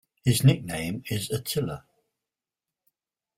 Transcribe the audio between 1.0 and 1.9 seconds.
is "Attila".